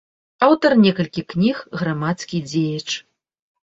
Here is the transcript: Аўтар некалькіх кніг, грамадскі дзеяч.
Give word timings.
Аўтар 0.47 0.71
некалькіх 0.85 1.25
кніг, 1.35 1.63
грамадскі 1.85 2.45
дзеяч. 2.53 2.89